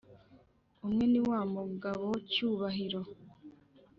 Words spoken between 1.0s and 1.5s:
niwa